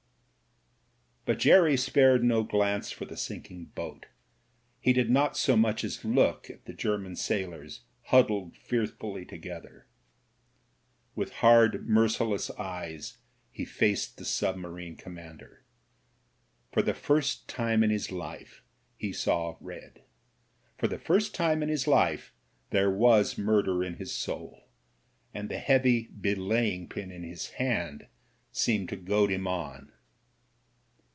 But 1.23 1.37
Jerry 1.37 1.77
spared 1.77 2.23
no 2.25 2.41
glance 2.43 2.91
for 2.91 3.05
the 3.05 3.15
sinking 3.15 3.65
boat— 3.75 4.07
he 4.81 4.91
did 4.91 5.09
not 5.11 5.37
so 5.37 5.55
much 5.55 5.83
as 5.85 6.03
look 6.03 6.49
at 6.49 6.65
the 6.65 6.73
German 6.73 7.15
sailors 7.15 7.81
hud 8.07 8.27
dled 8.27 8.55
fearfully 8.57 9.23
together. 9.23 9.85
With 11.15 11.33
hard, 11.35 11.87
merciless 11.87 12.49
eyes 12.59 13.19
he 13.51 13.63
faced 13.65 14.17
the 14.17 14.25
submarine 14.25 14.97
commander. 14.97 15.63
For 16.71 16.81
the 16.81 16.93
first 16.95 17.47
time 17.47 17.81
in 17.83 17.91
his 17.91 18.11
life 18.11 18.61
he 18.97 19.13
saw 19.13 19.55
red: 19.61 20.01
for 20.77 20.87
the 20.87 20.99
first 20.99 21.33
time 21.35 21.61
in 21.63 21.69
his 21.69 21.87
life 21.87 22.33
there 22.71 22.91
was 22.91 23.37
murder 23.37 23.83
in 23.85 23.93
his 23.97 24.11
soul, 24.11 24.67
and 25.35 25.47
the 25.49 25.59
heavy 25.59 26.09
belaying 26.19 26.89
pin 26.89 27.09
in 27.11 27.21
his 27.23 27.51
hand 27.51 28.07
seemed 28.51 28.89
to 28.89 28.95
goad 28.97 29.29
him 29.31 29.47
on. 29.47 29.93